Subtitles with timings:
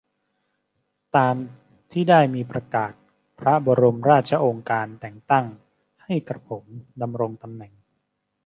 [1.15, 1.35] ตาม
[1.91, 2.93] ที่ได้มีประกาศ
[3.39, 5.45] พระบรมราชโองการแต่งตั้ง
[6.03, 6.65] ให้กระผม
[7.01, 7.73] ดำรงตำแหน่ง